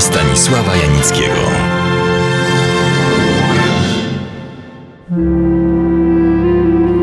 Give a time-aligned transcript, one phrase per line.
[0.00, 1.34] Stanisława Janickiego.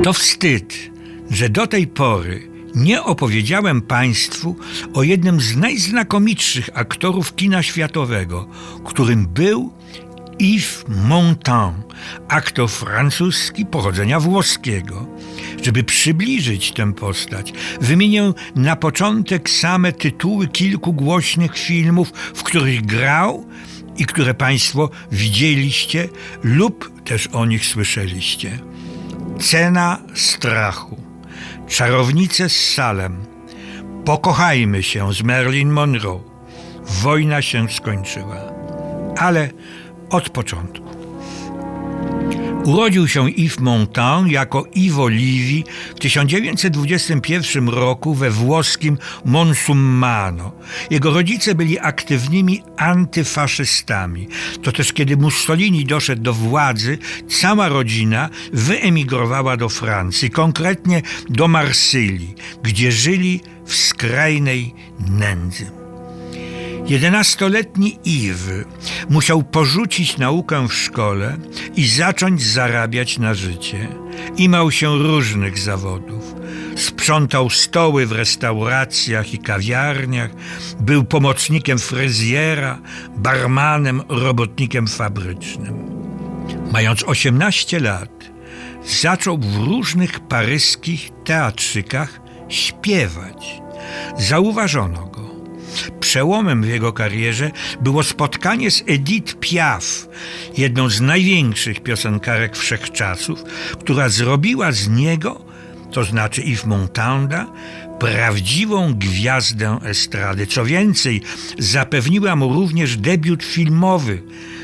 [0.04, 0.74] To wstyd,
[1.32, 4.56] że do tej pory nie opowiedziałem Państwu
[4.94, 8.48] o jednym z najznakomitszych aktorów kina światowego,
[8.86, 9.72] którym był
[10.40, 11.76] Yves Montand,
[12.28, 15.08] aktor francuski pochodzenia włoskiego.
[15.64, 23.46] Żeby przybliżyć tę postać, wymienię na początek same tytuły kilku głośnych filmów, w których grał
[23.98, 26.10] i które Państwo widzieliście
[26.44, 28.60] lub też o nich słyszeliście.
[29.40, 30.98] Cena strachu,
[31.68, 33.38] Czarownice z Salem,
[34.08, 36.20] Pokochajmy się z Marilyn Monroe.
[36.86, 38.38] Wojna się skończyła.
[39.18, 39.50] Ale
[40.10, 40.98] od początku.
[42.68, 45.64] Urodził się Yves Montand jako Ivo Livi
[45.96, 50.52] w 1921 roku we włoskim Monsummano.
[50.90, 54.28] Jego rodzice byli aktywnymi antyfaszystami.
[54.64, 56.98] To też kiedy Mussolini doszedł do władzy,
[57.30, 64.74] cała rodzina wyemigrowała do Francji, konkretnie do Marsylii, gdzie żyli w skrajnej
[65.10, 65.87] nędzy.
[66.88, 68.66] Jedenastoletni Iwy
[69.10, 71.38] musiał porzucić naukę w szkole
[71.76, 73.88] i zacząć zarabiać na życie.
[74.38, 76.36] Imał się różnych zawodów.
[76.76, 80.32] Sprzątał stoły w restauracjach i kawiarniach,
[80.80, 82.80] był pomocnikiem fryzjera,
[83.18, 85.74] barmanem, robotnikiem fabrycznym.
[86.72, 88.32] Mając 18 lat,
[88.86, 92.20] zaczął w różnych paryskich teatrzykach
[92.50, 93.62] śpiewać.
[94.18, 95.07] Zauważono.
[96.08, 97.52] Przełomem w jego karierze
[97.82, 100.08] było spotkanie z Edith Piaf,
[100.58, 103.44] jedną z największych piosenkarek wszechczasów,
[103.80, 105.42] która zrobiła z niego,
[105.92, 107.48] to znaczy Yves Montanda,
[108.00, 110.48] prawdziwą gwiazdę estrady.
[110.48, 111.22] Co więcej,
[111.60, 114.24] zapewniła mu również debiut filmowy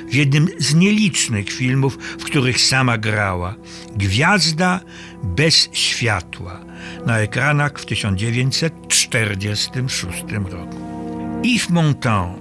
[0.10, 3.56] w jednym z nielicznych filmów, w których sama grała.
[3.96, 4.80] Gwiazda
[5.24, 6.60] bez światła
[7.06, 10.93] na ekranach w 1946 roku.
[11.44, 12.40] Yves Montand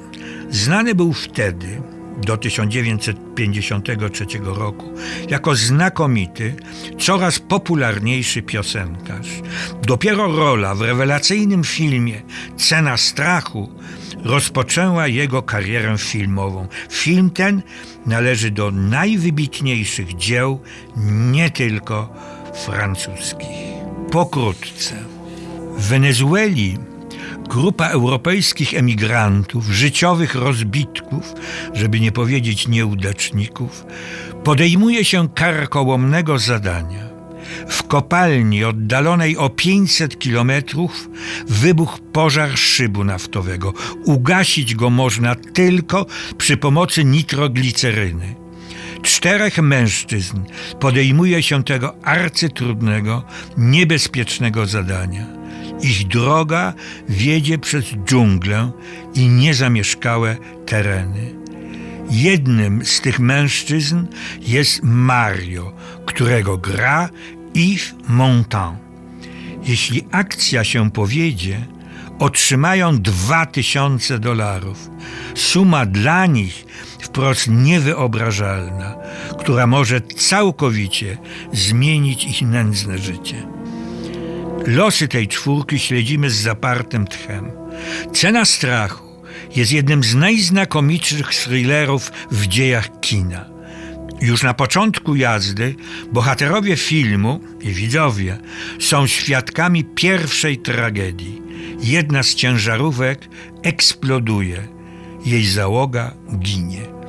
[0.51, 1.83] znany był wtedy,
[2.27, 4.93] do 1953 roku,
[5.29, 6.55] jako znakomity,
[6.99, 9.29] coraz popularniejszy piosenkarz.
[9.83, 12.23] Dopiero rola w rewelacyjnym filmie
[12.57, 13.69] Cena strachu
[14.25, 16.67] rozpoczęła jego karierę filmową.
[16.91, 17.63] Film ten
[18.07, 20.61] należy do najwybitniejszych dzieł,
[21.31, 22.15] nie tylko
[22.65, 23.73] francuskich.
[24.11, 24.95] Pokrótce.
[25.79, 26.79] W Wenezueli
[27.53, 31.35] grupa europejskich emigrantów, życiowych rozbitków,
[31.75, 33.85] żeby nie powiedzieć nieudaczników,
[34.45, 37.05] podejmuje się karkołomnego zadania.
[37.69, 41.09] W kopalni oddalonej o 500 kilometrów
[41.49, 43.73] wybuchł pożar szybu naftowego.
[44.05, 46.07] Ugasić go można tylko
[46.39, 48.35] przy pomocy nitrogliceryny.
[49.03, 50.41] Czterech mężczyzn
[50.81, 53.23] podejmuje się tego arcytrudnego,
[53.57, 55.42] niebezpiecznego zadania.
[55.83, 56.75] Ich droga
[57.09, 58.73] wiedzie przez dżunglę
[59.15, 61.35] i niezamieszkałe tereny.
[62.11, 64.07] Jednym z tych mężczyzn
[64.41, 65.73] jest Mario,
[66.07, 67.09] którego gra
[67.55, 68.79] Yves Montand.
[69.65, 71.67] Jeśli akcja się powiedzie,
[72.19, 74.91] otrzymają dwa tysiące dolarów.
[75.35, 76.67] Suma dla nich
[77.01, 78.95] wprost niewyobrażalna,
[79.39, 81.19] która może całkowicie
[81.53, 83.62] zmienić ich nędzne życie.
[84.67, 87.51] Losy tej czwórki śledzimy z zapartym tchem.
[88.13, 89.05] Cena strachu
[89.57, 93.45] jest jednym z najznakomitszych thrillerów w dziejach kina.
[94.21, 95.75] Już na początku jazdy
[96.13, 98.39] bohaterowie filmu i widzowie
[98.81, 101.43] są świadkami pierwszej tragedii.
[101.81, 103.29] Jedna z ciężarówek
[103.63, 104.69] eksploduje,
[105.27, 107.02] jej załoga ginie.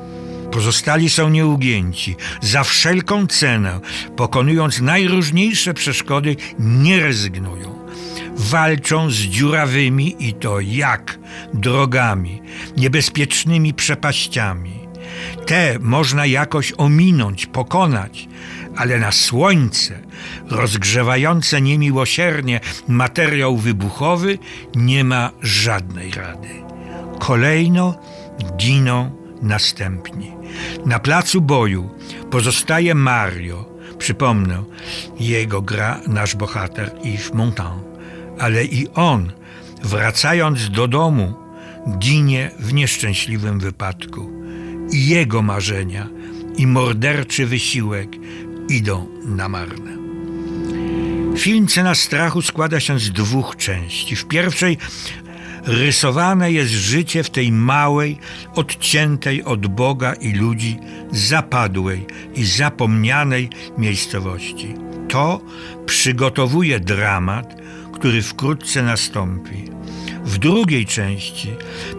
[0.53, 2.15] Pozostali są nieugięci.
[2.41, 3.79] Za wszelką cenę,
[4.15, 7.87] pokonując najróżniejsze przeszkody, nie rezygnują.
[8.35, 11.19] Walczą z dziurawymi i to jak
[11.53, 12.41] drogami,
[12.77, 14.73] niebezpiecznymi przepaściami.
[15.45, 18.27] Te można jakoś ominąć, pokonać,
[18.75, 19.99] ale na słońce,
[20.49, 24.37] rozgrzewające niemiłosiernie materiał wybuchowy,
[24.75, 26.49] nie ma żadnej rady.
[27.19, 27.99] Kolejno
[28.57, 30.31] giną następni.
[30.85, 31.89] Na placu boju
[32.31, 33.73] pozostaje Mario.
[33.97, 34.63] Przypomnę,
[35.19, 37.83] jego gra nasz bohater Yves Montand.
[38.39, 39.31] Ale i on,
[39.83, 41.33] wracając do domu,
[41.99, 44.29] ginie w nieszczęśliwym wypadku.
[44.91, 46.07] I jego marzenia
[46.57, 48.09] i morderczy wysiłek
[48.69, 49.93] idą na marne.
[51.37, 54.15] Film Cena Strachu składa się z dwóch części.
[54.15, 54.77] W pierwszej
[55.65, 58.19] rysowane jest życie w tej małej,
[58.55, 60.77] odciętej od Boga i ludzi,
[61.11, 62.05] zapadłej
[62.35, 64.73] i zapomnianej miejscowości.
[65.09, 65.41] To
[65.85, 67.55] przygotowuje dramat,
[67.93, 69.63] który wkrótce nastąpi.
[70.25, 71.49] W drugiej części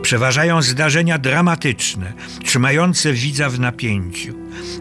[0.03, 2.13] przeważają zdarzenia dramatyczne,
[2.45, 4.35] trzymające widza w napięciu.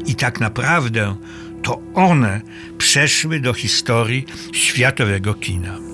[0.05, 1.15] I tak naprawdę
[1.63, 2.41] to one
[2.77, 5.92] przeszły do historii światowego kina.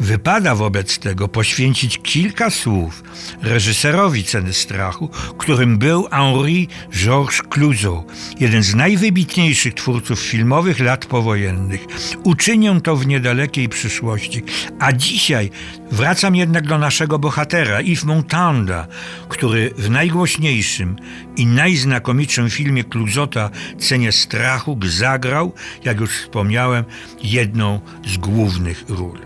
[0.00, 3.02] Wypada wobec tego poświęcić kilka słów
[3.42, 5.08] reżyserowi Ceny Strachu,
[5.38, 8.04] którym był Henri Georges Clouzot,
[8.40, 11.86] jeden z najwybitniejszych twórców filmowych lat powojennych.
[12.24, 14.42] Uczynię to w niedalekiej przyszłości,
[14.78, 15.50] a dzisiaj
[15.90, 18.86] wracam jednak do naszego bohatera, Yves Montanda,
[19.28, 20.96] który w najgłośniejszym
[21.36, 25.52] i najznakomitszym filmie Clouzota Cenie Strachu zagrał,
[25.84, 26.84] jak już wspomniałem,
[27.22, 29.25] jedną z głównych ról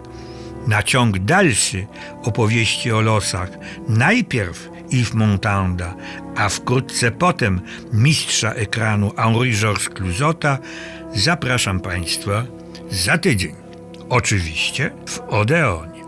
[0.71, 1.87] na ciąg dalszy
[2.23, 3.51] opowieści o losach
[3.89, 5.95] najpierw Yves Montanda,
[6.37, 7.61] a wkrótce potem
[7.93, 10.59] mistrza ekranu Henri Georges Clouzota
[11.15, 12.45] zapraszam Państwa
[12.91, 13.55] za tydzień.
[14.09, 16.00] Oczywiście w Odeonie.